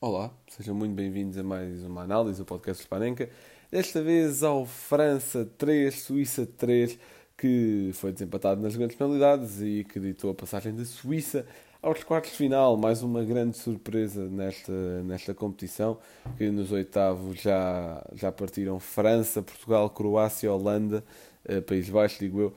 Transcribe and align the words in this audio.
Olá, 0.00 0.32
sejam 0.46 0.76
muito 0.76 0.94
bem-vindos 0.94 1.36
a 1.36 1.42
mais 1.42 1.82
uma 1.82 2.02
análise 2.02 2.38
do 2.38 2.44
podcast 2.44 2.84
Spanenka. 2.84 3.28
Desta 3.68 4.00
vez 4.00 4.44
ao 4.44 4.64
França 4.64 5.44
3, 5.58 5.92
Suíça 5.92 6.46
3, 6.46 6.96
que 7.36 7.90
foi 7.94 8.12
desempatado 8.12 8.62
nas 8.62 8.76
grandes 8.76 8.96
penalidades 8.96 9.60
e 9.60 9.82
que 9.82 9.98
ditou 9.98 10.30
a 10.30 10.34
passagem 10.34 10.72
da 10.72 10.84
Suíça 10.84 11.44
aos 11.82 12.04
quartos 12.04 12.30
de 12.30 12.36
final. 12.36 12.76
Mais 12.76 13.02
uma 13.02 13.24
grande 13.24 13.56
surpresa 13.56 14.28
nesta, 14.28 15.02
nesta 15.02 15.34
competição, 15.34 15.98
que 16.36 16.48
nos 16.48 16.70
oitavos 16.70 17.40
já, 17.40 18.00
já 18.14 18.30
partiram 18.30 18.78
França, 18.78 19.42
Portugal, 19.42 19.90
Croácia, 19.90 20.52
Holanda, 20.52 21.04
eh, 21.44 21.60
Países 21.60 21.90
Baixos, 21.90 22.20
digo 22.20 22.40
eu. 22.40 22.54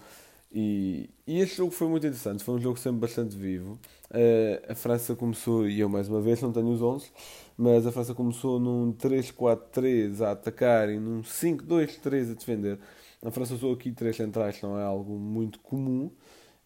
E, 0.54 1.10
e 1.26 1.40
este 1.40 1.58
jogo 1.58 1.72
foi 1.72 1.88
muito 1.88 2.06
interessante, 2.06 2.44
foi 2.44 2.56
um 2.56 2.60
jogo 2.60 2.78
sempre 2.78 3.00
bastante 3.00 3.38
vivo. 3.38 3.80
Uh, 4.10 4.72
a 4.72 4.76
França 4.76 5.16
começou, 5.16 5.68
e 5.68 5.80
eu 5.80 5.88
mais 5.88 6.10
uma 6.10 6.20
vez 6.20 6.42
não 6.42 6.52
tenho 6.52 6.68
os 6.68 6.82
11, 6.82 7.10
mas 7.58 7.88
a 7.88 7.92
França 7.92 8.14
começou 8.14 8.60
num 8.60 8.92
3-4-3 8.94 10.22
a 10.22 10.32
atacar 10.32 10.90
e 10.90 11.00
num 11.00 11.22
5-2-3 11.22 12.32
a 12.32 12.34
defender. 12.34 12.80
A 13.24 13.32
França 13.32 13.54
usou 13.54 13.74
aqui 13.74 13.92
três 13.92 14.16
centrais, 14.18 14.62
não 14.62 14.78
é 14.78 14.84
algo 14.84 15.18
muito 15.18 15.60
comum, 15.60 16.12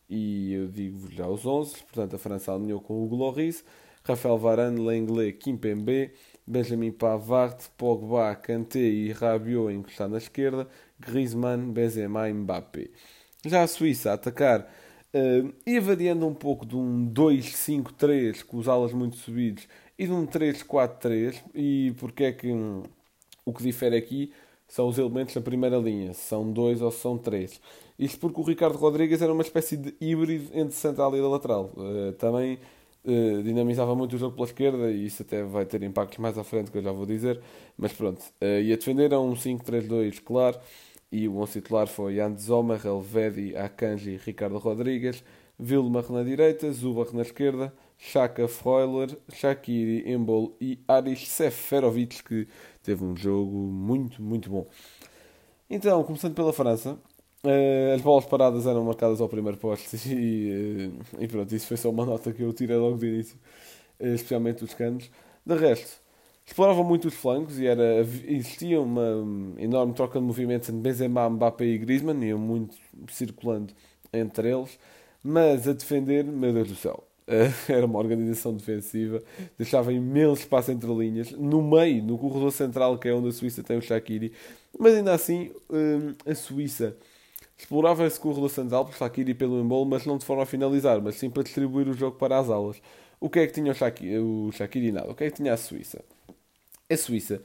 e 0.10 0.54
eu 0.54 0.68
digo 0.68 1.12
já 1.12 1.28
os 1.28 1.46
11. 1.46 1.76
Portanto, 1.84 2.16
a 2.16 2.20
França 2.20 2.54
alinhou 2.54 2.82
com 2.82 2.94
o 3.04 3.16
Loris, 3.16 3.64
Rafael 4.04 4.38
Varane, 4.38 4.80
Lenglet, 4.80 5.34
Kimpembe, 5.38 6.12
Benjamin 6.48 6.92
Pavard, 6.92 7.58
Pogba, 7.78 8.36
Kanté 8.36 8.80
e 8.80 9.12
Rabiot 9.12 9.74
encostar 9.74 10.08
na 10.08 10.18
esquerda, 10.18 10.68
Griezmann, 11.00 11.72
Benzema 11.72 12.30
e 12.30 12.34
Mbappé. 12.34 12.90
Já 13.46 13.64
a 13.64 13.68
Suíça 13.68 14.12
a 14.12 14.14
atacar 14.16 14.62
uh, 15.14 15.54
ia 15.66 15.80
variando 15.80 16.26
um 16.26 16.34
pouco 16.34 16.66
de 16.66 16.76
um 16.76 17.08
2-5-3 17.14 18.44
com 18.44 18.58
os 18.58 18.68
alas 18.68 18.92
muito 18.92 19.16
subidos 19.18 19.68
e 19.98 20.06
de 20.06 20.12
um 20.12 20.26
3-4-3 20.26 21.42
e 21.54 21.94
porque 21.98 22.26
é 22.26 22.32
que 22.32 22.52
um, 22.52 22.84
o 23.46 23.54
que 23.54 23.64
difere 23.64 23.96
aqui 23.96 24.32
são 24.68 24.88
os 24.88 24.98
elementos 24.98 25.34
da 25.36 25.42
primeira 25.42 25.78
linha, 25.78 26.14
se 26.14 26.22
são 26.22 26.52
dois 26.52 26.82
ou 26.82 26.92
se 26.92 27.00
são 27.00 27.18
três. 27.18 27.62
Isto 27.98 28.20
porque 28.20 28.42
o 28.42 28.44
Ricardo 28.44 28.78
Rodrigues 28.78 29.22
era 29.22 29.32
uma 29.32 29.44
espécie 29.44 29.78
de 29.78 29.94
híbrido 30.02 30.50
entre 30.54 30.74
central 30.74 31.16
e 31.16 31.22
lateral. 31.22 31.72
Uh, 31.78 32.12
também 32.14 32.60
uh, 33.06 33.44
dinamizava 33.44 33.96
muito 33.96 34.16
o 34.16 34.18
jogo 34.20 34.36
pela 34.36 34.48
esquerda 34.48 34.92
e 34.92 35.06
isso 35.06 35.22
até 35.22 35.44
vai 35.44 35.66
ter 35.66 35.84
impactos 35.84 36.18
mais 36.18 36.38
à 36.38 36.44
frente 36.44 36.72
que 36.72 36.80
eu 36.80 36.82
já 36.82 36.92
vou 36.92 37.06
dizer. 37.06 37.40
Mas 37.78 37.94
pronto, 37.94 38.22
uh, 38.42 38.62
ia 38.62 38.76
defender 38.76 39.14
a 39.14 39.20
um 39.20 39.34
5-3-2 39.34 40.22
claro 40.24 40.58
e 41.16 41.30
o 41.30 41.38
11 41.38 41.62
titular 41.62 41.88
foi 41.88 42.16
Jan 42.16 42.36
Zomer, 42.38 42.86
Elvedi, 42.86 43.56
Akanji, 43.56 44.20
Ricardo 44.26 44.58
Rodrigues, 44.58 45.24
Vilmar 45.58 46.12
na 46.12 46.24
direita, 46.24 46.70
Zubar 46.74 47.08
na 47.14 47.22
esquerda, 47.22 47.74
Chaka 47.98 48.50
Freuler, 48.50 49.18
Shakiri, 49.32 50.12
Embol 50.12 50.58
e 50.60 50.78
Aris 50.86 51.30
Seferovic, 51.30 52.22
que 52.22 52.48
teve 52.84 53.06
um 53.06 53.16
jogo 53.16 53.56
muito, 53.56 54.22
muito 54.22 54.50
bom. 54.50 54.68
Então, 55.70 56.04
começando 56.04 56.36
pela 56.36 56.52
França, 56.52 57.00
eh, 57.46 57.94
as 57.96 58.02
bolas 58.02 58.26
paradas 58.26 58.68
eram 58.68 58.84
marcadas 58.84 59.22
ao 59.22 59.30
primeiro 59.30 59.58
poste 59.58 59.96
e, 60.14 60.92
eh, 61.22 61.24
e 61.24 61.28
pronto, 61.30 61.56
isso 61.56 61.68
foi 61.68 61.78
só 61.78 61.90
uma 61.90 62.06
nota 62.06 62.34
que 62.34 62.42
eu 62.42 62.52
tirei 62.52 62.76
logo 62.76 62.98
do 62.98 63.06
início, 63.06 63.38
eh, 64.00 64.16
especialmente 64.16 64.66
os 64.66 64.74
canos. 64.74 65.10
De 65.46 65.56
resto, 65.56 66.02
exploravam 66.46 66.84
muito 66.84 67.08
os 67.08 67.14
flancos 67.16 67.60
e 67.60 67.66
era, 67.66 68.00
existia 68.28 68.80
uma 68.80 69.04
enorme 69.58 69.94
troca 69.94 70.20
de 70.20 70.26
movimentos 70.26 70.70
entre 70.70 70.82
Benzema, 70.82 71.30
Mbappé 71.30 71.66
e 71.66 71.78
Griezmann, 71.78 72.24
iam 72.24 72.40
muito 72.40 72.76
circulando 73.10 73.74
entre 74.14 74.52
eles, 74.52 74.78
mas 75.24 75.68
a 75.68 75.74
defender, 75.74 76.24
meu 76.24 76.54
Deus 76.54 76.68
do 76.68 76.76
céu, 76.76 77.04
era 77.68 77.86
uma 77.86 77.98
organização 77.98 78.54
defensiva, 78.54 79.22
deixava 79.58 79.92
imenso 79.92 80.42
espaço 80.42 80.72
entre 80.72 80.94
linhas, 80.94 81.32
no 81.32 81.64
meio, 81.64 82.04
no 82.04 82.18
corredor 82.18 82.52
central, 82.52 83.00
que 83.00 83.08
é 83.08 83.14
onde 83.14 83.30
a 83.30 83.32
Suíça 83.32 83.64
tem 83.64 83.78
o 83.78 83.82
Shaqiri, 83.82 84.32
mas 84.78 84.94
ainda 84.94 85.14
assim 85.14 85.52
hum, 85.70 86.14
a 86.26 86.36
Suíça 86.36 86.96
explorava 87.58 88.06
esse 88.06 88.20
corredor 88.20 88.50
central 88.50 88.86
pelo 88.86 88.98
Shaqiri 88.98 89.32
e 89.32 89.34
pelo 89.34 89.60
embolo, 89.60 89.86
mas 89.86 90.06
não 90.06 90.18
de 90.18 90.26
forma 90.26 90.44
a 90.44 90.46
finalizar, 90.46 91.02
mas 91.02 91.16
sim 91.16 91.30
para 91.30 91.44
distribuir 91.44 91.88
o 91.88 91.94
jogo 91.94 92.18
para 92.18 92.38
as 92.38 92.50
alas. 92.50 92.80
O 93.20 93.30
que 93.30 93.40
é 93.40 93.48
que 93.48 93.54
tinha 93.54 93.72
o 93.72 93.76
Shaqiri, 93.76 94.20
o 94.20 94.52
Shaqiri 94.52 94.92
nada? 94.92 95.10
O 95.10 95.16
que 95.16 95.24
é 95.24 95.32
que 95.32 95.38
tinha 95.38 95.54
a 95.54 95.58
Suíça? 95.58 96.04
A 96.90 96.98
Suíça 96.98 97.42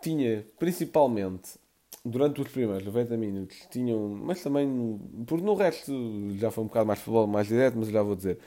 tinha 0.00 0.46
principalmente 0.58 1.58
durante 2.04 2.40
os 2.40 2.48
primeiros 2.48 2.84
90 2.84 3.16
minutos 3.16 3.56
tinham, 3.70 4.08
mas 4.08 4.42
também 4.42 5.00
porque 5.26 5.44
no 5.44 5.54
resto 5.54 5.92
já 6.36 6.50
foi 6.50 6.64
um 6.64 6.66
bocado 6.66 6.86
mais 6.86 6.98
futebol 6.98 7.26
mais 7.26 7.46
direto, 7.46 7.78
mas 7.78 7.88
já 7.88 8.02
vou 8.02 8.16
dizer 8.16 8.38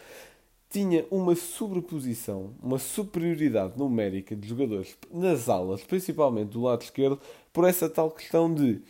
tinha 0.69 1.05
uma 1.09 1.35
sobreposição, 1.35 2.53
uma 2.61 2.77
superioridade 2.77 3.77
numérica 3.77 4.35
de 4.35 4.47
jogadores 4.47 4.97
nas 5.09 5.47
alas, 5.47 5.81
principalmente 5.83 6.49
do 6.49 6.61
lado 6.63 6.81
esquerdo, 6.81 7.19
por 7.53 7.65
essa 7.65 7.89
tal 7.89 8.11
questão 8.11 8.53
de 8.53 8.81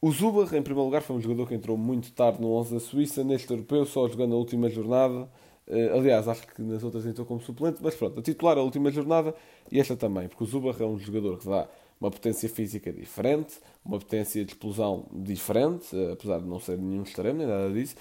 o 0.00 0.10
Zuber, 0.10 0.52
em 0.54 0.62
primeiro 0.62 0.84
lugar, 0.84 1.00
foi 1.00 1.14
um 1.16 1.20
jogador 1.20 1.46
que 1.46 1.54
entrou 1.54 1.76
muito 1.76 2.12
tarde 2.12 2.40
no 2.40 2.52
11 2.54 2.74
da 2.74 2.80
Suíça, 2.80 3.22
neste 3.22 3.50
europeu, 3.50 3.84
só 3.86 4.08
jogando 4.08 4.34
a 4.34 4.38
última 4.38 4.68
jornada. 4.68 5.28
Uh, 5.66 5.96
aliás, 5.96 6.26
acho 6.26 6.46
que 6.46 6.60
nas 6.60 6.82
outras 6.82 7.06
entrou 7.06 7.26
como 7.26 7.40
suplente, 7.40 7.78
mas 7.80 7.94
pronto, 7.94 8.18
a 8.18 8.22
titular 8.22 8.58
a 8.58 8.62
última 8.62 8.90
jornada 8.90 9.34
e 9.70 9.78
esta 9.78 9.96
também, 9.96 10.28
porque 10.28 10.44
o 10.44 10.46
Zuber 10.46 10.74
é 10.78 10.84
um 10.84 10.98
jogador 10.98 11.38
que 11.38 11.46
dá 11.46 11.68
uma 12.00 12.10
potência 12.10 12.48
física 12.48 12.92
diferente, 12.92 13.60
uma 13.84 13.98
potência 13.98 14.44
de 14.44 14.52
explosão 14.52 15.06
diferente, 15.12 15.94
uh, 15.94 16.12
apesar 16.12 16.40
de 16.40 16.46
não 16.46 16.58
ser 16.58 16.78
nenhum 16.78 17.02
extremo, 17.02 17.38
nem 17.38 17.46
nada 17.46 17.72
disso, 17.72 17.94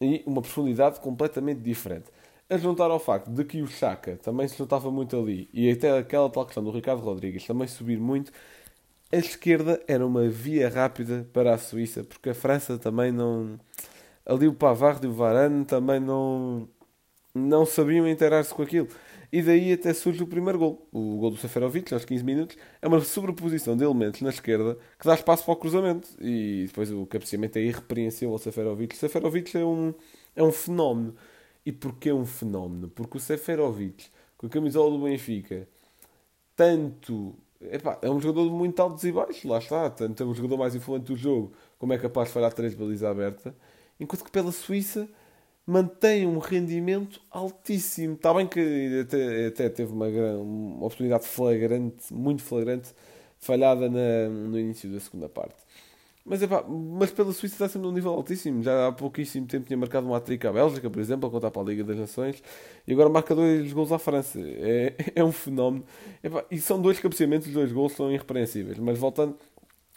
e 0.00 0.22
uma 0.26 0.42
profundidade 0.42 1.00
completamente 1.00 1.60
diferente 1.60 2.06
a 2.50 2.56
juntar 2.56 2.90
ao 2.90 2.98
facto 2.98 3.30
de 3.30 3.44
que 3.44 3.60
o 3.60 3.66
Chaka 3.66 4.16
também 4.22 4.48
se 4.48 4.56
juntava 4.56 4.90
muito 4.90 5.16
ali 5.18 5.48
e 5.52 5.70
até 5.70 5.98
aquela 5.98 6.30
tal 6.30 6.46
questão 6.46 6.64
do 6.64 6.70
Ricardo 6.70 7.02
Rodrigues 7.02 7.44
também 7.46 7.68
subir 7.68 7.98
muito, 7.98 8.32
a 9.12 9.16
esquerda 9.16 9.82
era 9.86 10.06
uma 10.06 10.28
via 10.28 10.68
rápida 10.68 11.26
para 11.32 11.54
a 11.54 11.58
Suíça, 11.58 12.04
porque 12.04 12.30
a 12.30 12.34
França 12.34 12.78
também 12.78 13.10
não. 13.10 13.58
Ali 14.24 14.46
o 14.46 14.52
Pavard 14.52 15.04
e 15.04 15.08
o 15.08 15.12
Varane 15.14 15.64
também 15.64 15.98
não, 15.98 16.68
não 17.38 17.64
sabiam 17.64 18.08
inteirar-se 18.08 18.52
com 18.52 18.62
aquilo. 18.62 18.88
E 19.30 19.42
daí 19.42 19.72
até 19.72 19.92
surge 19.92 20.22
o 20.22 20.26
primeiro 20.26 20.58
gol. 20.58 20.88
O 20.90 21.18
gol 21.18 21.30
do 21.30 21.36
Seferovic, 21.36 21.92
aos 21.92 22.04
15 22.04 22.24
minutos, 22.24 22.56
é 22.80 22.88
uma 22.88 23.00
sobreposição 23.00 23.76
de 23.76 23.84
elementos 23.84 24.22
na 24.22 24.30
esquerda 24.30 24.78
que 24.98 25.06
dá 25.06 25.14
espaço 25.14 25.44
para 25.44 25.52
o 25.52 25.56
cruzamento. 25.56 26.08
E 26.20 26.64
depois 26.66 26.90
o 26.90 27.04
cabeceamento 27.06 27.58
é 27.58 27.62
irrepreensível 27.62 28.32
ao 28.32 28.38
Seferovic. 28.38 28.94
O 28.94 28.98
Seferovic 28.98 29.56
é 29.56 29.64
um, 29.64 29.94
é 30.34 30.42
um 30.42 30.52
fenómeno. 30.52 31.14
E 31.64 31.72
porquê 31.72 32.10
um 32.12 32.24
fenómeno? 32.24 32.88
Porque 32.88 33.18
o 33.18 33.20
Seferovic, 33.20 34.06
com 34.38 34.46
a 34.46 34.50
camisola 34.50 34.90
do 34.96 35.04
Benfica, 35.04 35.68
tanto. 36.56 37.34
Epá, 37.60 37.98
é 38.00 38.08
um 38.08 38.20
jogador 38.20 38.50
muito 38.50 38.80
altos 38.80 39.04
e 39.04 39.12
baixos, 39.12 39.44
lá 39.44 39.58
está. 39.58 39.90
Tanto 39.90 40.22
é 40.22 40.26
o 40.26 40.34
jogador 40.34 40.56
mais 40.56 40.74
influente 40.74 41.04
do 41.06 41.16
jogo, 41.16 41.52
como 41.78 41.92
é 41.92 41.98
capaz 41.98 42.28
de 42.28 42.34
falhar 42.34 42.52
três 42.52 42.74
balizas 42.74 43.08
aberta. 43.10 43.54
Enquanto 44.00 44.24
que 44.24 44.30
pela 44.30 44.52
Suíça 44.52 45.08
mantém 45.68 46.26
um 46.26 46.38
rendimento 46.38 47.20
altíssimo. 47.30 48.14
Está 48.14 48.32
bem 48.32 48.46
que 48.46 49.00
até, 49.02 49.46
até 49.48 49.68
teve 49.68 49.92
uma, 49.92 50.06
uma 50.06 50.86
oportunidade 50.86 51.26
flagrante, 51.26 52.10
muito 52.10 52.42
flagrante, 52.42 52.88
falhada 53.38 53.86
na, 53.90 54.30
no 54.30 54.58
início 54.58 54.90
da 54.90 54.98
segunda 54.98 55.28
parte. 55.28 55.56
Mas, 56.24 56.42
epá, 56.42 56.64
mas 56.66 57.10
pela 57.10 57.32
Suíça 57.34 57.54
está 57.54 57.68
sempre 57.68 57.86
num 57.86 57.92
nível 57.92 58.12
altíssimo. 58.12 58.62
Já 58.62 58.88
há 58.88 58.92
pouquíssimo 58.92 59.46
tempo 59.46 59.66
tinha 59.66 59.76
marcado 59.76 60.06
uma 60.06 60.18
trica 60.22 60.48
à 60.48 60.52
Bélgica, 60.52 60.88
por 60.88 61.00
exemplo, 61.00 61.28
a 61.28 61.32
contar 61.32 61.50
para 61.50 61.60
a 61.60 61.64
Liga 61.66 61.84
das 61.84 61.98
Nações. 61.98 62.42
E 62.86 62.92
agora 62.94 63.10
marca 63.10 63.34
dois 63.34 63.70
gols 63.74 63.92
à 63.92 63.98
França. 63.98 64.40
É, 64.40 64.94
é 65.16 65.22
um 65.22 65.32
fenómeno. 65.32 65.84
Epá, 66.24 66.44
e 66.50 66.58
são 66.58 66.80
dois 66.80 66.98
cabeceamentos, 66.98 67.46
os 67.46 67.52
dois 67.52 67.72
gols 67.72 67.92
são 67.92 68.10
irrepreensíveis. 68.10 68.78
Mas 68.78 68.98
voltando 68.98 69.36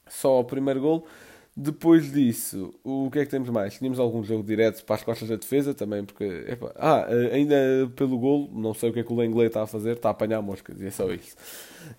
só 0.10 0.32
ao 0.32 0.44
primeiro 0.44 0.82
gol. 0.82 1.08
Depois 1.56 2.12
disso, 2.12 2.74
o 2.84 3.10
que 3.12 3.20
é 3.20 3.26
que 3.26 3.32
temos 3.32 3.50
mais? 3.50 3.78
Tínhamos 3.78 4.00
algum 4.00 4.24
jogo 4.24 4.44
direto 4.44 4.86
para 4.86 4.96
as 4.96 5.04
costas 5.04 5.28
da 5.28 5.36
defesa 5.36 5.74
também, 5.74 6.04
porque. 6.06 6.24
Epá, 6.24 6.72
ah, 6.76 7.06
ainda 7.34 7.56
pelo 7.96 8.18
gol, 8.18 8.50
não 8.54 8.74
sei 8.74 8.90
o 8.90 8.94
que 8.94 9.00
é 9.02 9.04
que 9.04 9.12
o 9.12 9.16
Lenglet 9.16 9.48
está 9.48 9.64
a 9.64 9.68
fazer, 9.68 9.98
está 9.98 10.10
a 10.10 10.12
apanhar 10.12 10.42
moscas, 10.42 10.80
e 10.82 10.86
é 10.88 10.92
só 10.92 11.12
isso. 11.12 11.36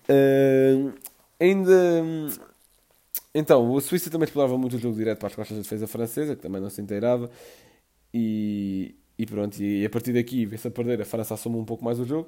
Uh, 0.09 0.91
ainda 1.39 2.03
então, 3.33 3.75
a 3.75 3.81
Suíça 3.81 4.09
também 4.11 4.25
explorava 4.25 4.57
muito 4.57 4.75
o 4.75 4.79
jogo 4.79 4.95
direto 4.95 5.19
para 5.19 5.27
as 5.27 5.35
costas 5.35 5.57
da 5.57 5.63
defesa 5.63 5.87
francesa, 5.87 6.35
que 6.35 6.41
também 6.41 6.61
não 6.61 6.69
se 6.69 6.81
inteirava. 6.81 7.29
E, 8.13 8.95
e 9.17 9.25
pronto, 9.25 9.61
e 9.61 9.85
a 9.85 9.89
partir 9.89 10.13
daqui, 10.13 10.45
vê-se 10.45 10.67
a 10.67 10.71
perder, 10.71 11.01
a 11.01 11.05
França 11.05 11.33
assuma 11.33 11.57
um 11.57 11.65
pouco 11.65 11.83
mais 11.83 11.99
o 11.99 12.05
jogo. 12.05 12.27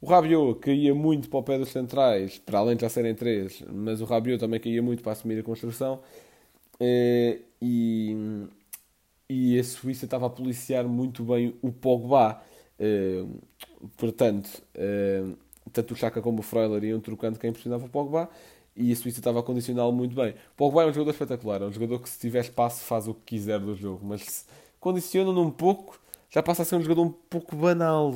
O 0.00 0.06
Rabiot 0.06 0.60
caía 0.60 0.94
muito 0.94 1.28
para 1.28 1.38
o 1.40 1.42
pé 1.42 1.58
dos 1.58 1.70
centrais, 1.70 2.38
para 2.38 2.58
além 2.60 2.76
de 2.76 2.82
já 2.82 2.88
serem 2.88 3.14
três, 3.14 3.64
mas 3.72 4.00
o 4.00 4.04
Rabiot 4.04 4.38
também 4.38 4.60
caía 4.60 4.82
muito 4.82 5.02
para 5.02 5.12
assumir 5.12 5.38
a 5.40 5.42
construção. 5.42 6.00
Eh, 6.80 7.40
e, 7.60 8.16
e 9.28 9.58
a 9.58 9.64
Suíça 9.64 10.04
estava 10.04 10.26
a 10.26 10.30
policiar 10.30 10.84
muito 10.86 11.24
bem 11.24 11.54
o 11.62 11.72
Pogba. 11.72 12.42
Eh, 12.78 13.24
portanto, 13.96 14.62
eh, 14.74 15.24
tanto 15.72 15.94
o 15.94 15.96
Chaka 15.96 16.20
como 16.20 16.40
o 16.40 16.42
Freuler 16.42 16.84
iam 16.84 17.00
trocando 17.00 17.38
quem 17.38 17.52
pressionava 17.52 17.86
o 17.86 17.88
Pogba 17.88 18.28
e 18.76 18.92
a 18.92 18.96
Suíça 18.96 19.20
estava 19.20 19.40
a 19.40 19.42
condicioná-lo 19.42 19.92
muito 19.92 20.14
bem. 20.14 20.34
Pogba 20.56 20.82
é 20.82 20.86
um 20.86 20.92
jogador 20.92 21.10
espetacular, 21.12 21.62
é 21.62 21.66
um 21.66 21.72
jogador 21.72 22.00
que 22.00 22.08
se 22.08 22.18
tiver 22.18 22.40
espaço 22.40 22.84
faz 22.84 23.06
o 23.08 23.14
que 23.14 23.22
quiser 23.36 23.60
do 23.60 23.74
jogo, 23.74 24.04
mas 24.04 24.22
se 24.22 24.44
condiciona-no 24.80 25.40
um 25.42 25.50
pouco, 25.50 25.98
já 26.30 26.42
passa 26.42 26.62
a 26.62 26.64
ser 26.64 26.76
um 26.76 26.82
jogador 26.82 27.02
um 27.02 27.10
pouco 27.12 27.56
banal. 27.56 28.12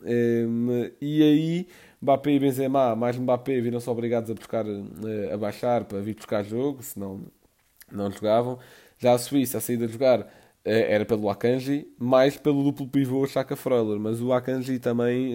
Um, 0.00 0.90
e 1.00 1.22
aí 1.22 1.68
Mbappé 2.00 2.30
e 2.32 2.38
Benzema, 2.38 2.94
mais 2.96 3.16
Mbappé, 3.18 3.60
viram-se 3.60 3.90
obrigados 3.90 4.30
a 4.30 4.34
buscar, 4.34 4.64
a 5.32 5.36
baixar 5.36 5.84
para 5.84 6.00
vir 6.00 6.14
buscar 6.14 6.44
jogo, 6.44 6.82
senão 6.82 7.20
não 7.92 8.10
jogavam. 8.10 8.58
Já 8.98 9.12
a 9.14 9.18
Suíça, 9.18 9.58
a 9.58 9.60
saída 9.60 9.86
de 9.86 9.92
jogar, 9.92 10.26
era 10.64 11.04
pelo 11.04 11.30
Akanji, 11.30 11.86
mais 11.98 12.36
pelo 12.36 12.62
duplo 12.64 12.88
pivô 12.88 13.26
Chaka 13.26 13.56
Freuler, 13.56 13.98
mas 13.98 14.20
o 14.20 14.32
Akanji 14.32 14.78
também 14.78 15.34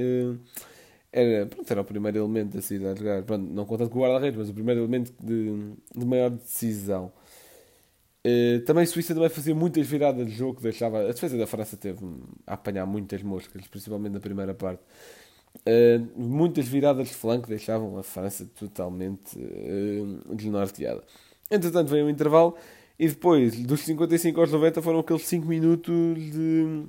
era, 1.13 1.45
pronto, 1.45 1.69
era 1.69 1.81
o 1.81 1.85
primeiro 1.85 2.17
elemento 2.17 2.55
da 2.55 2.61
saída 2.61 2.91
a 2.91 2.95
jogar, 2.95 3.21
pronto, 3.23 3.45
não 3.45 3.65
contando 3.65 3.89
com 3.89 3.99
o 3.99 4.01
guarda-redes, 4.01 4.37
mas 4.37 4.49
o 4.49 4.53
primeiro 4.53 4.81
elemento 4.81 5.13
de, 5.23 5.73
de 5.95 6.05
maior 6.05 6.31
decisão. 6.31 7.11
Uh, 8.25 8.61
também 8.61 8.83
a 8.83 8.87
Suíça 8.87 9.13
também 9.13 9.29
fazia 9.29 9.53
muitas 9.53 9.85
viradas 9.85 10.25
de 10.25 10.33
jogo 10.33 10.59
deixava. 10.61 11.01
A 11.01 11.07
defesa 11.07 11.37
da 11.37 11.45
França 11.45 11.77
teve 11.77 11.99
a 12.47 12.53
apanhar 12.53 12.85
muitas 12.85 13.21
moscas, 13.21 13.67
principalmente 13.67 14.13
na 14.13 14.19
primeira 14.19 14.53
parte. 14.55 14.81
Uh, 15.67 16.09
muitas 16.19 16.67
viradas 16.67 17.09
de 17.09 17.13
flanco 17.13 17.47
deixavam 17.47 17.97
a 17.97 18.03
França 18.03 18.49
totalmente 18.57 19.37
desnorteada. 20.33 21.03
Entretanto, 21.49 21.89
veio 21.89 22.05
um 22.05 22.09
intervalo 22.09 22.55
e 22.97 23.07
depois, 23.07 23.59
dos 23.63 23.81
55 23.81 24.39
aos 24.39 24.51
90, 24.51 24.81
foram 24.81 24.99
aqueles 24.99 25.23
5 25.23 25.47
minutos 25.47 26.15
de, 26.17 26.85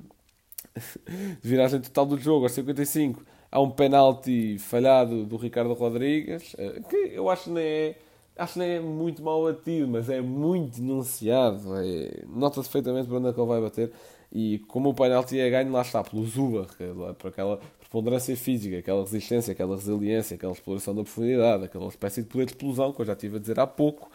de 1.41 1.47
viragem 1.49 1.81
total 1.81 2.05
do 2.05 2.17
jogo. 2.17 2.45
Aos 2.45 2.53
55 2.53 3.23
há 3.51 3.59
um 3.59 3.71
penalti 3.71 4.57
falhado 4.59 5.25
do 5.25 5.37
Ricardo 5.37 5.73
Rodrigues, 5.73 6.55
que 6.89 6.95
eu 7.13 7.29
acho 7.29 7.51
nem 7.51 7.63
é 7.63 7.95
acho 8.37 8.59
nem 8.59 8.69
é 8.71 8.79
muito 8.79 9.23
mal 9.23 9.43
batido, 9.43 9.87
mas 9.87 10.09
é 10.09 10.21
muito 10.21 10.81
denunciado. 10.81 11.75
É, 11.77 12.23
Nota-se 12.27 12.69
perfeitamente 12.69 13.07
para 13.07 13.17
onde 13.17 13.29
é 13.29 13.33
que 13.33 13.39
ele 13.39 13.47
vai 13.47 13.61
bater. 13.61 13.91
E 14.31 14.59
como 14.67 14.89
o 14.89 14.93
penalti 14.93 15.39
é 15.39 15.49
ganho, 15.49 15.71
lá 15.71 15.81
está, 15.81 16.03
pelo 16.03 16.25
Zuba, 16.25 16.67
é 16.79 17.13
por 17.13 17.29
aquela 17.29 17.59
preponderância 17.79 18.35
física, 18.35 18.79
aquela 18.79 19.01
resistência, 19.01 19.53
aquela 19.53 19.75
resiliência, 19.75 20.35
aquela 20.35 20.51
exploração 20.51 20.93
da 20.93 21.03
profundidade, 21.03 21.63
aquela 21.63 21.87
espécie 21.87 22.21
de 22.21 22.27
poder 22.27 22.45
de 22.45 22.51
explosão 22.51 22.91
que 22.91 23.01
eu 23.01 23.05
já 23.05 23.13
estive 23.13 23.37
a 23.37 23.39
dizer 23.39 23.59
há 23.59 23.67
pouco. 23.67 24.11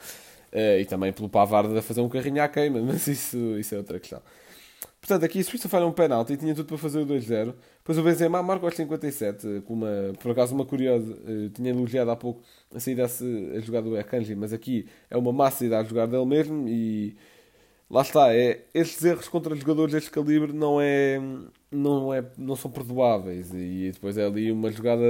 Uh, 0.53 0.81
e 0.81 0.85
também 0.85 1.13
pelo 1.13 1.29
Pavard 1.29 1.77
a 1.77 1.83
fazer 1.83 2.01
um 2.01 2.09
carrinho 2.09 2.43
à 2.43 2.49
queima, 2.49 2.81
mas 2.83 3.07
isso, 3.07 3.37
isso 3.59 3.75
é 3.75 3.79
outra 3.79 4.01
questão. 4.01 4.21
Portanto, 5.01 5.25
aqui 5.25 5.41
a 5.41 5.45
Suíça 5.45 5.69
falha 5.69 5.87
um 5.87 5.93
penalti 5.93 6.35
e 6.35 6.37
tinha 6.37 6.55
tudo 6.55 6.67
para 6.67 6.77
fazer 6.77 6.99
o 6.99 7.07
2-0. 7.07 7.55
Depois 7.79 7.97
o 7.97 8.03
Benzema 8.03 8.43
marca 8.43 8.67
aos 8.67 8.77
57, 8.77 9.63
com 9.65 9.75
uma, 9.75 10.13
por 10.21 10.33
acaso 10.33 10.55
uma 10.55 10.67
curiosa, 10.67 11.13
uh, 11.13 11.49
tinha 11.51 11.71
elogiado 11.71 12.11
há 12.11 12.17
pouco 12.17 12.43
a 12.75 12.79
saída 12.79 13.05
a 13.05 13.61
jogada 13.61 13.89
do 13.89 13.97
Akanji, 13.97 14.35
mas 14.35 14.53
aqui 14.53 14.87
é 15.09 15.17
uma 15.17 15.33
massa 15.33 15.65
a 15.65 15.83
jogar 15.83 16.07
dele 16.07 16.27
mesmo 16.27 16.69
e 16.69 17.17
lá 17.91 18.03
está, 18.03 18.35
é, 18.35 18.65
estes 18.75 19.05
erros 19.05 19.29
contra 19.29 19.55
jogadores 19.57 19.93
deste 19.93 20.11
calibre 20.11 20.53
não, 20.53 20.81
é, 20.81 21.21
não, 21.71 22.13
é, 22.15 22.25
não 22.39 22.55
são 22.55 22.71
perdoáveis 22.71 23.53
e 23.53 23.91
depois 23.93 24.17
é 24.19 24.25
ali 24.27 24.53
uma 24.53 24.71
jogada 24.71 25.03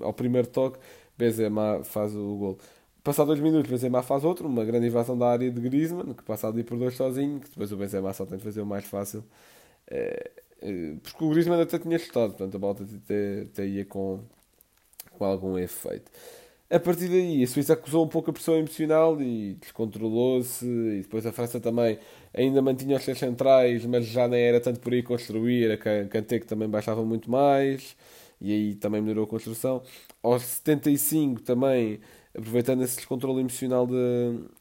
ao 0.00 0.12
primeiro 0.12 0.48
toque, 0.48 0.78
Benzema 1.18 1.82
faz 1.84 2.14
o 2.14 2.36
gol. 2.36 2.58
Passado 3.02 3.28
dois 3.28 3.40
minutos, 3.40 3.68
Benzema 3.70 4.02
faz 4.02 4.22
outro, 4.24 4.46
uma 4.46 4.64
grande 4.64 4.86
invasão 4.86 5.18
da 5.18 5.28
área 5.28 5.50
de 5.50 5.60
Griezmann, 5.60 6.14
que 6.14 6.22
passa 6.22 6.46
ali 6.46 6.62
por 6.62 6.78
dois 6.78 6.94
sozinho, 6.94 7.40
que 7.40 7.48
depois 7.48 7.72
o 7.72 7.76
Benzema 7.76 8.12
só 8.12 8.24
tem 8.24 8.38
de 8.38 8.44
fazer 8.44 8.60
o 8.60 8.66
mais 8.66 8.84
fácil. 8.84 9.24
É, 9.90 10.30
é, 10.60 10.94
porque 11.02 11.24
o 11.24 11.30
Griezmann 11.30 11.60
até 11.60 11.78
tinha 11.78 11.98
chutado, 11.98 12.34
portanto 12.34 12.54
a 12.54 12.58
volta 12.58 12.84
até, 12.84 13.42
até 13.42 13.66
ia 13.66 13.84
com, 13.84 14.20
com 15.18 15.24
algum 15.24 15.58
efeito. 15.58 16.10
A 16.70 16.80
partir 16.80 17.08
daí, 17.08 17.42
a 17.42 17.46
Suíça 17.46 17.74
acusou 17.74 18.04
um 18.04 18.08
pouco 18.08 18.30
a 18.30 18.32
pressão 18.32 18.56
emocional 18.56 19.20
e 19.20 19.54
descontrolou-se. 19.60 20.64
E 20.64 21.02
depois 21.02 21.26
a 21.26 21.32
França 21.32 21.60
também 21.60 21.98
ainda 22.32 22.62
mantinha 22.62 22.96
os 22.96 23.04
seus 23.04 23.18
centrais, 23.18 23.84
mas 23.84 24.06
já 24.06 24.26
nem 24.26 24.40
era 24.40 24.58
tanto 24.58 24.80
por 24.80 24.92
aí 24.94 25.02
construir. 25.02 25.70
A 25.70 25.76
Kanté 26.08 26.38
que 26.40 26.46
também 26.46 26.68
baixava 26.68 27.04
muito 27.04 27.30
mais. 27.30 27.94
E 28.40 28.52
aí 28.52 28.74
também 28.74 29.02
melhorou 29.02 29.24
a 29.24 29.28
construção. 29.28 29.82
Aos 30.22 30.42
75 30.42 31.42
também 31.42 32.00
aproveitando 32.36 32.82
esse 32.82 32.96
descontrole 32.96 33.40
emocional 33.40 33.86
da, 33.86 33.94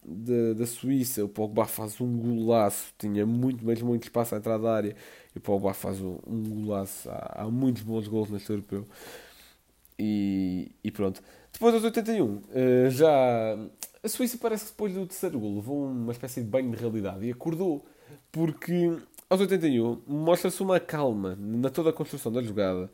da, 0.03 0.53
da 0.53 0.65
Suíça, 0.65 1.23
o 1.23 1.29
Pogba 1.29 1.65
faz 1.65 2.01
um 2.01 2.17
golaço, 2.17 2.93
tinha 2.97 3.25
muito, 3.25 3.65
mas 3.65 3.81
muito 3.81 4.03
espaço 4.03 4.35
à 4.35 4.37
entrada 4.37 4.63
da 4.63 4.73
área, 4.73 4.95
e 5.33 5.37
o 5.37 5.41
Pogba 5.41 5.73
faz 5.73 6.01
um, 6.01 6.19
um 6.27 6.43
golaço, 6.43 7.09
há, 7.09 7.43
há, 7.43 7.49
muitos 7.49 7.83
bons 7.83 8.07
gols 8.07 8.29
neste 8.29 8.49
europeu. 8.49 8.85
E, 9.97 10.71
e 10.83 10.91
pronto. 10.91 11.21
Depois 11.53 11.73
dos 11.73 11.83
81, 11.83 12.41
eh, 12.53 12.89
já 12.89 13.57
a 14.03 14.09
Suíça 14.09 14.37
parece 14.37 14.65
que 14.65 14.71
depois 14.71 14.93
do 14.93 15.05
terceiro 15.05 15.39
gol 15.39 15.55
levou 15.55 15.85
uma 15.85 16.11
espécie 16.11 16.41
de 16.41 16.47
banho 16.47 16.71
de 16.71 16.77
realidade 16.77 17.25
e 17.25 17.31
acordou, 17.31 17.85
porque 18.31 18.97
aos 19.29 19.39
81 19.39 20.01
mostra-se 20.07 20.61
uma 20.63 20.79
calma 20.79 21.37
na 21.39 21.69
toda 21.69 21.91
a 21.91 21.93
construção 21.93 22.31
da 22.31 22.41
jogada 22.41 22.91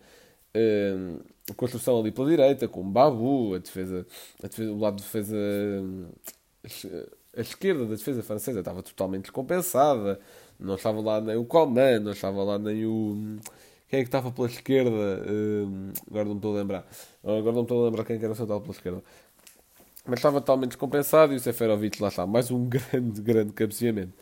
uh, 0.58 1.54
construção 1.56 2.00
ali 2.00 2.12
pela 2.12 2.30
direita, 2.30 2.68
com 2.68 2.82
o 2.82 2.84
Babu, 2.84 3.56
a 3.56 3.60
defesa, 3.60 4.06
a 4.44 4.48
defesa, 4.48 4.72
o 4.72 4.80
lado 4.80 4.98
de 4.98 5.04
defesa. 5.04 5.38
A 7.36 7.42
esquerda 7.42 7.86
da 7.86 7.96
defesa 7.96 8.24
francesa 8.24 8.60
estava 8.60 8.82
totalmente 8.82 9.24
descompensada. 9.24 10.20
Não 10.60 10.76
estava 10.76 11.00
lá 11.02 11.22
nem 11.22 11.36
o 11.36 11.46
Coman, 11.46 12.00
não 12.00 12.12
estava 12.12 12.44
lá 12.44 12.58
nem 12.58 12.86
o. 12.86 13.38
Quem 13.88 14.00
é 14.00 14.04
que 14.04 14.08
estava 14.08 14.32
pela 14.32 14.48
esquerda? 14.48 14.90
Uh, 14.90 15.94
agora 16.10 16.26
não 16.26 16.32
me 16.32 16.38
estou 16.40 16.56
a 16.56 16.60
lembrar. 16.60 16.88
Agora 17.24 17.44
não 17.44 17.54
me 17.54 17.62
estou 17.62 17.82
a 17.82 17.86
lembrar 17.86 18.04
quem 18.04 18.18
era 18.18 18.32
o 18.32 18.36
central 18.36 18.60
pela 18.60 18.74
esquerda. 18.74 19.04
Mas 20.06 20.20
estava 20.20 20.42
totalmente 20.42 20.70
descompensado 20.70 21.34
e 21.34 21.36
o 21.36 21.40
Seferovic 21.40 22.02
lá 22.02 22.08
está. 22.08 22.26
Mais 22.26 22.50
um 22.50 22.66
grande, 22.68 23.22
grande 23.22 23.54
cabeceamento. 23.54 24.14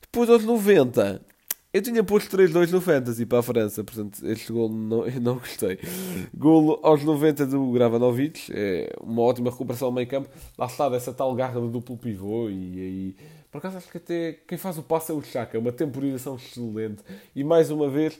Depois 0.00 0.30
aos 0.30 0.44
90, 0.44 1.20
eu 1.70 1.82
tinha 1.82 2.02
posto 2.02 2.34
3-2 2.34 2.70
no 2.70 2.80
Fantasy 2.80 3.26
para 3.26 3.40
a 3.40 3.42
França, 3.42 3.84
portanto, 3.84 4.20
este 4.24 4.50
gol 4.50 4.70
não, 4.70 5.06
eu 5.06 5.20
não 5.20 5.34
gostei. 5.36 5.78
Golo 6.34 6.80
aos 6.82 7.04
90 7.04 7.46
do 7.46 7.70
Gravanovic, 7.72 8.50
é 8.50 8.94
uma 9.02 9.20
ótima 9.20 9.50
recuperação 9.50 9.88
ao 9.88 9.92
meio 9.92 10.06
campo. 10.08 10.30
Lá 10.56 10.64
está, 10.64 10.88
dessa 10.88 11.12
tal 11.12 11.34
garra 11.34 11.60
do 11.60 11.68
duplo 11.68 11.98
pivô. 11.98 12.48
E 12.48 12.80
aí, 12.80 13.16
por 13.50 13.58
acaso, 13.58 13.76
acho 13.76 13.90
que 13.90 13.98
até 13.98 14.38
quem 14.46 14.56
faz 14.56 14.78
o 14.78 14.82
passo 14.82 15.12
é 15.12 15.14
o 15.14 15.22
Chaka, 15.22 15.58
uma 15.58 15.70
temporização 15.70 16.36
excelente. 16.36 17.02
E 17.36 17.44
mais 17.44 17.70
uma 17.70 17.90
vez, 17.90 18.18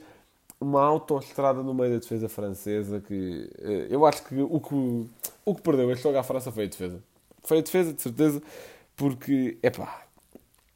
uma 0.61 0.83
autoestrada 0.83 1.63
no 1.63 1.73
meio 1.73 1.93
da 1.93 1.99
defesa 2.01 2.29
francesa. 2.29 3.01
Que 3.01 3.51
eh, 3.61 3.87
eu 3.89 4.05
acho 4.05 4.25
que 4.25 4.35
o 4.43 4.61
que, 4.61 5.09
o 5.47 5.55
que 5.55 5.63
perdeu 5.63 5.91
este 5.91 6.03
jogo 6.03 6.19
à 6.19 6.23
França 6.23 6.53
foi 6.53 6.65
a 6.65 6.69
defesa. 6.69 7.03
Foi 7.43 7.59
a 7.59 7.63
defesa, 7.63 7.95
de 7.95 8.03
certeza, 8.03 8.43
porque, 8.95 9.57
é 9.63 9.71
pá 9.71 10.08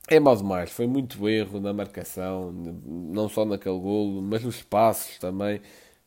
é 0.08 0.20
mal 0.20 0.36
demais, 0.36 0.70
foi 0.70 0.86
muito 0.86 1.28
erro 1.28 1.60
na 1.60 1.72
marcação, 1.72 2.52
não 2.52 3.28
só 3.28 3.44
naquele 3.44 3.78
golo, 3.78 4.20
mas 4.22 4.42
nos 4.44 4.62
passos 4.62 5.18
também. 5.18 5.60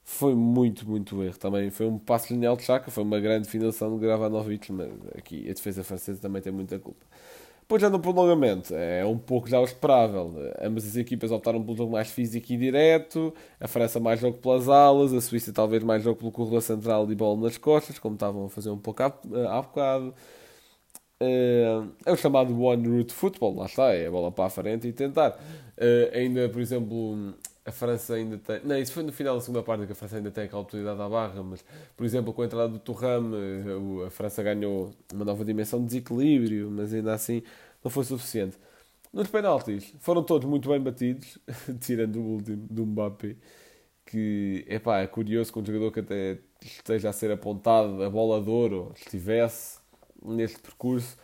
Foi 0.04 0.36
muito, 0.36 0.88
muito 0.88 1.24
erro 1.24 1.38
também. 1.38 1.72
Foi 1.72 1.88
um 1.88 1.98
passo 1.98 2.32
lineal 2.34 2.56
de 2.56 2.64
Chaka, 2.64 2.92
foi 2.92 3.04
uma 3.04 3.20
grande 3.20 3.50
finalização 3.50 3.96
de 3.96 4.02
Gravanovic, 4.06 4.72
mas 4.72 4.92
aqui 5.18 5.50
a 5.50 5.54
defesa 5.54 5.84
francesa 5.84 6.22
também 6.22 6.42
tem 6.42 6.54
muita 6.54 6.78
culpa. 6.78 7.06
Depois 7.62 7.82
já 7.82 7.90
no 7.90 8.00
prolongamento, 8.00 8.76
é 8.76 9.04
um 9.04 9.18
pouco 9.18 9.50
já 9.50 9.60
o 9.60 9.64
esperável. 9.64 10.32
Ambas 10.62 10.86
as 10.86 10.96
equipas 10.96 11.32
optaram 11.32 11.64
pelo 11.64 11.76
jogo 11.76 11.92
mais 11.94 12.12
físico 12.12 12.54
e 12.54 12.58
direto, 12.58 13.34
a 13.60 13.68
França 13.68 14.00
mais 14.00 14.20
jogo 14.20 14.38
pelas 14.38 14.70
alas, 14.70 15.12
a 15.14 15.20
Suíça 15.22 15.52
talvez 15.52 15.84
mais 15.84 16.04
jogo 16.04 16.20
pelo 16.20 16.32
corredor 16.32 16.62
central 16.62 17.12
e 17.12 17.16
bola 17.16 17.42
nas 17.42 17.58
costas, 17.58 17.98
como 17.98 18.14
estavam 18.16 18.46
a 18.46 18.50
fazer 18.50 18.70
um 18.70 18.78
pouco 18.78 19.02
há, 19.02 19.08
há 19.50 19.62
bocado. 19.64 20.14
Uh, 21.22 21.94
é 22.06 22.12
o 22.12 22.18
chamado 22.18 22.60
One 22.62 22.88
Route 22.90 23.14
Football, 23.14 23.56
lá 23.56 23.66
está, 23.68 23.94
é 23.94 24.08
a 24.08 24.12
bola 24.12 24.32
para 24.32 24.46
a 24.46 24.50
frente 24.50 24.88
e 24.88 24.94
tentar. 24.94 25.32
Uh, 25.78 26.14
ainda, 26.14 26.50
por 26.50 26.62
exemplo, 26.62 27.34
a 27.66 27.72
França 27.72 28.16
ainda 28.16 28.38
tem. 28.38 28.60
Não, 28.66 28.78
isso 28.78 28.92
foi 28.92 29.04
no 29.04 29.14
final 29.14 29.36
da 29.36 29.42
segunda 29.42 29.64
parte 29.64 29.86
que 29.86 29.94
a 29.94 29.96
França 29.96 30.18
ainda 30.18 30.30
tem 30.30 30.44
aquela 30.44 30.62
oportunidade 30.62 31.02
à 31.02 31.08
barra, 31.08 31.42
mas, 31.42 31.64
por 31.96 32.06
exemplo, 32.06 32.34
com 32.34 32.42
a 32.42 32.46
entrada 32.46 32.68
do 32.68 32.80
Turram, 32.80 33.32
a 34.06 34.10
França 34.10 34.44
ganhou 34.44 34.94
uma 35.14 35.24
nova 35.24 35.46
dimensão 35.46 35.80
de 35.80 35.86
desequilíbrio, 35.88 36.70
mas 36.70 36.94
ainda 36.94 37.14
assim 37.14 37.42
não 37.84 37.90
foi 37.90 38.04
suficiente. 38.04 38.58
Nos 39.14 39.30
penaltis, 39.30 39.94
foram 40.00 40.22
todos 40.24 40.48
muito 40.50 40.68
bem 40.70 40.82
batidos, 40.82 41.38
tirando 41.80 42.18
o 42.18 42.34
último 42.36 42.68
do 42.70 42.86
Mbappé, 42.86 43.38
que 44.06 44.66
epá, 44.68 45.00
é 45.00 45.08
curioso 45.08 45.54
que 45.54 45.60
um 45.60 45.66
jogador 45.66 45.92
que 45.92 46.02
até 46.02 46.40
esteja 46.62 47.10
a 47.10 47.14
ser 47.14 47.32
apontado 47.32 48.04
a 48.04 48.10
bola 48.10 48.42
de 48.42 48.50
ouro 48.50 48.92
estivesse 48.96 49.80
neste 50.26 50.60
percurso 50.60 51.18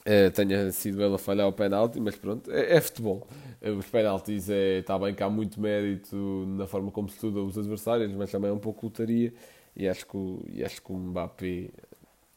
uh, 0.00 0.30
tenha 0.32 0.70
sido 0.72 1.02
ele 1.02 1.14
a 1.14 1.18
falhar 1.18 1.48
o 1.48 1.52
penalti, 1.52 2.00
mas 2.00 2.16
pronto, 2.16 2.50
é, 2.50 2.76
é 2.76 2.80
futebol. 2.80 3.26
Uh, 3.60 3.72
os 3.72 3.86
penaltis 3.86 4.48
é, 4.48 4.78
está 4.78 4.98
bem 4.98 5.14
que 5.14 5.22
há 5.22 5.30
muito 5.30 5.60
mérito 5.60 6.16
na 6.48 6.66
forma 6.66 6.90
como 6.90 7.08
se 7.08 7.16
estuda 7.16 7.40
os 7.40 7.58
adversários, 7.58 8.12
mas 8.12 8.30
também 8.30 8.50
é 8.50 8.52
um 8.52 8.58
pouco 8.58 8.86
lotaria 8.86 9.32
e 9.76 9.88
acho 9.88 10.06
que, 10.06 10.16
o, 10.16 10.42
e 10.50 10.64
acho 10.64 10.80
que 10.80 10.90
o 10.90 10.96
Mbappé 10.96 11.70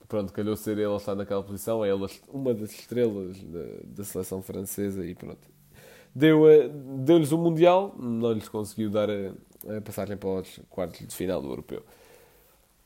pronto, 0.09 0.33
calhou 0.33 0.55
ser 0.55 0.77
ele 0.77 0.91
a 0.91 0.97
estar 0.97 1.15
naquela 1.15 1.43
posição, 1.43 1.85
é 1.85 1.89
ele 1.89 2.05
uma 2.33 2.53
das 2.53 2.71
estrelas 2.71 3.41
da, 3.43 3.65
da 3.83 4.03
seleção 4.03 4.41
francesa 4.41 5.05
e 5.05 5.13
pronto. 5.13 5.47
Deu, 6.13 6.49
eh, 6.49 6.67
deu-lhes 6.67 7.31
o 7.31 7.37
Mundial, 7.37 7.95
não 7.97 8.33
lhes 8.33 8.49
conseguiu 8.49 8.89
dar 8.89 9.07
a, 9.09 9.77
a 9.77 9.81
passagem 9.81 10.17
para 10.17 10.29
os 10.29 10.59
quartos 10.69 11.07
de 11.07 11.15
final 11.15 11.41
do 11.41 11.47
Europeu. 11.47 11.83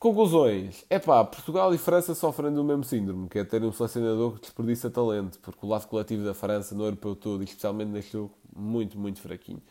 Conclusões. 0.03 0.83
É 0.89 1.00
pá, 1.00 1.24
Portugal 1.24 1.74
e 1.74 1.77
França 1.77 2.13
sofrem 2.13 2.51
do 2.51 2.62
mesmo 2.62 2.83
síndrome, 2.83 3.29
que 3.29 3.39
é 3.39 3.43
ter 3.45 3.63
um 3.63 3.72
selecionador 3.72 4.33
que 4.33 4.41
desperdiça 4.41 4.89
talento, 4.89 5.39
porque 5.39 5.65
o 5.65 5.69
lado 5.69 5.88
coletivo 5.88 6.25
da 6.25 6.33
França 6.33 6.75
no 6.75 6.83
europeu 6.83 7.15
todo, 7.15 7.41
e 7.41 7.45
especialmente 7.45 7.88
neste 7.88 8.12
jogo, 8.12 8.33
muito, 8.53 9.00
muito 9.00 9.22
fraquinho. 9.22 9.62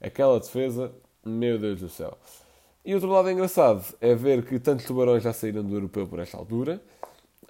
Aquela 0.00 0.40
defesa, 0.40 0.90
meu 1.22 1.58
Deus 1.58 1.80
do 1.80 1.90
céu. 1.90 2.16
E 2.82 2.94
outro 2.94 3.10
lado 3.10 3.30
engraçado 3.30 3.84
é 4.00 4.14
ver 4.14 4.46
que 4.46 4.58
tantos 4.58 4.86
tubarões 4.86 5.22
já 5.22 5.30
saíram 5.34 5.62
do 5.62 5.74
europeu 5.74 6.06
por 6.06 6.20
esta 6.20 6.38
altura, 6.38 6.80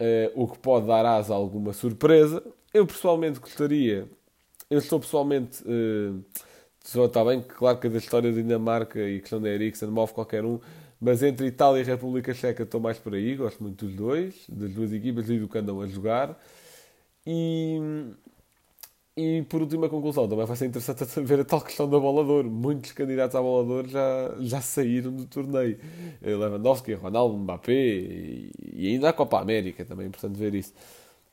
eh, 0.00 0.32
o 0.34 0.48
que 0.48 0.58
pode 0.58 0.88
dar 0.88 1.06
asa 1.06 1.34
a 1.34 1.36
alguma 1.36 1.72
surpresa. 1.72 2.42
Eu 2.74 2.84
pessoalmente 2.84 3.38
gostaria, 3.38 4.08
eu 4.68 4.80
estou 4.80 4.98
pessoalmente. 4.98 5.62
Eh, 5.64 6.40
está 7.06 7.24
bem, 7.24 7.40
claro 7.40 7.78
que 7.78 7.86
a 7.86 7.90
história 7.90 8.32
da 8.32 8.36
Dinamarca 8.36 8.98
e 8.98 9.18
a 9.18 9.20
questão 9.20 9.40
da 9.40 9.48
Eriksen 9.48 9.90
move 9.90 10.12
qualquer 10.12 10.44
um, 10.44 10.58
mas 11.02 11.20
entre 11.24 11.48
Itália 11.48 11.80
e 11.80 11.84
República 11.84 12.32
Checa 12.32 12.62
estou 12.62 12.80
mais 12.80 12.96
por 12.96 13.12
aí, 13.12 13.34
gosto 13.34 13.60
muito 13.60 13.84
dos 13.86 13.94
dois, 13.96 14.46
das 14.48 14.72
duas 14.72 14.92
equipas 14.92 15.28
e 15.28 15.36
do 15.36 15.48
que 15.48 15.58
andam 15.58 15.80
a 15.80 15.86
jogar. 15.88 16.38
E, 17.26 17.80
e 19.16 19.42
por 19.48 19.60
última 19.60 19.88
conclusão, 19.88 20.28
também 20.28 20.46
vai 20.46 20.56
ser 20.56 20.66
interessante 20.66 21.04
ver 21.22 21.40
a 21.40 21.44
tal 21.44 21.60
questão 21.60 21.90
da 21.90 21.98
bola 21.98 22.44
Muitos 22.44 22.92
candidatos 22.92 23.34
à 23.34 23.42
bola 23.42 23.84
já, 23.88 24.36
já 24.38 24.60
saíram 24.60 25.10
do 25.12 25.26
torneio. 25.26 25.76
Eh, 26.22 26.36
Lewandowski, 26.36 26.94
Ronaldo, 26.94 27.36
Mbappé 27.36 27.72
e, 27.72 28.52
e 28.72 28.86
ainda 28.88 29.08
a 29.08 29.12
Copa 29.12 29.40
América 29.40 29.84
também 29.84 30.06
é 30.06 30.08
importante 30.08 30.38
ver 30.38 30.54
isso. 30.54 30.72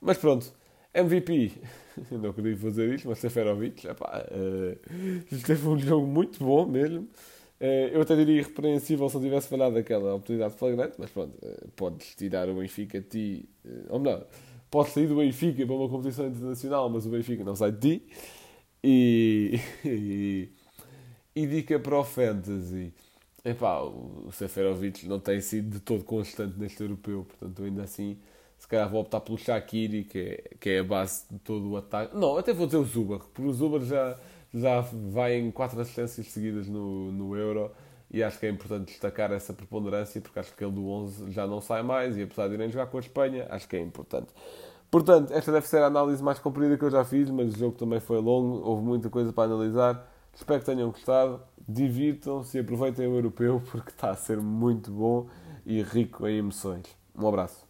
Mas 0.02 0.18
pronto, 0.18 0.52
MVP, 0.96 1.52
não 2.12 2.34
queria 2.34 2.58
fazer 2.58 2.92
isto, 2.96 3.08
mas 3.08 3.20
Seferovic, 3.20 3.88
epá, 3.88 4.26
uh, 4.32 5.38
teve 5.46 5.68
um 5.68 5.78
jogo 5.78 6.08
muito 6.08 6.44
bom 6.44 6.66
mesmo. 6.66 7.08
Uh, 7.60 7.92
eu 7.92 8.02
até 8.02 8.16
diria 8.16 8.40
irrepreensível 8.40 9.10
se 9.10 9.16
não 9.16 9.24
tivesse 9.24 9.50
falhado 9.50 9.78
aquela 9.78 10.16
oportunidade 10.16 10.56
flagrante, 10.56 10.96
mas 10.98 11.10
pronto, 11.10 11.36
uh, 11.46 11.68
podes 11.76 12.16
tirar 12.16 12.48
o 12.48 12.56
Benfica 12.56 13.00
a 13.00 13.02
ti, 13.02 13.50
uh, 13.66 13.86
ou 13.90 14.00
melhor, 14.00 14.26
pode 14.72 14.92
sair 14.92 15.08
do 15.08 15.18
Benfica 15.18 15.66
para 15.66 15.76
uma 15.76 15.90
competição 15.90 16.28
internacional, 16.28 16.90
mas 16.90 17.06
o 17.06 17.10
Benfica 17.10 17.44
não 17.44 17.56
sai 17.56 17.72
de 17.74 18.00
ti. 18.00 18.08
E, 18.84 19.60
e, 19.84 20.50
e 21.36 21.48
dica 21.48 21.78
para 21.80 22.00
o 22.00 22.04
Fantasy. 22.04 22.94
Epá, 23.44 23.80
o 23.82 24.30
Seferovic 24.32 25.08
não 25.08 25.20
tem 25.20 25.40
sido 25.40 25.70
de 25.70 25.80
todo 25.80 26.04
constante 26.04 26.60
neste 26.60 26.82
europeu, 26.82 27.26
portanto, 27.26 27.64
ainda 27.64 27.84
assim, 27.84 28.18
se 28.58 28.68
calhar 28.68 28.90
vou 28.90 29.02
optar 29.02 29.22
pelo 29.22 29.38
Shaqiri, 29.38 30.04
que 30.04 30.20
é, 30.20 30.56
que 30.60 30.70
é 30.72 30.80
a 30.80 30.84
base 30.84 31.24
de 31.32 31.40
todo 31.40 31.70
o 31.70 31.78
ataque. 31.78 32.16
Não, 32.16 32.38
até 32.38 32.54
vou 32.54 32.66
dizer 32.66 32.78
o 32.78 32.84
Zuber, 32.84 33.20
porque 33.20 33.42
o 33.42 33.54
Zuber 33.54 33.82
já, 33.82 34.20
já 34.54 34.82
vai 34.82 35.36
em 35.36 35.52
quatro 35.52 35.80
assistências 35.80 36.28
seguidas 36.28 36.68
no, 36.68 37.12
no 37.12 37.36
Euro 37.36 37.72
e 38.12 38.24
acho 38.24 38.40
que 38.40 38.46
é 38.46 38.50
importante 38.50 38.88
destacar 38.88 39.32
essa 39.32 39.54
preponderância 39.54 40.20
porque 40.20 40.40
acho 40.40 40.56
que 40.56 40.64
ele 40.64 40.74
do 40.74 40.88
11 40.88 41.32
já 41.32 41.46
não 41.46 41.62
sai 41.62 41.84
mais 41.84 42.18
e 42.18 42.24
apesar 42.24 42.48
de 42.48 42.56
irem 42.56 42.70
jogar 42.70 42.88
com 42.88 42.98
a 42.98 43.00
Espanha, 43.00 43.48
acho 43.50 43.68
que 43.68 43.76
é 43.76 43.82
importante. 43.82 44.34
Portanto, 44.90 45.32
esta 45.32 45.52
deve 45.52 45.68
ser 45.68 45.84
a 45.84 45.86
análise 45.86 46.24
mais 46.24 46.40
comprida 46.40 46.76
que 46.76 46.84
eu 46.84 46.90
já 46.90 47.06
fiz, 47.06 47.30
mas 47.30 47.54
o 47.54 47.58
jogo 47.58 47.78
também 47.78 48.00
foi 48.00 48.20
longo, 48.20 48.68
houve 48.68 48.84
muita 48.84 49.10
coisa 49.10 49.32
para 49.32 49.44
analisar. 49.44 50.10
Espero 50.34 50.60
que 50.60 50.66
tenham 50.66 50.90
gostado, 50.90 51.42
divirtam-se 51.68 52.58
e 52.58 52.62
aproveitem 52.62 53.08
o 53.08 53.16
europeu 53.16 53.62
porque 53.72 53.92
está 53.92 54.10
a 54.10 54.16
ser 54.16 54.38
muito 54.38 54.92
bom 54.92 55.28
e 55.66 55.84
rico 55.84 56.28
em 56.28 56.38
emoções. 56.38 56.86
Um 57.16 57.28
abraço. 57.28 57.69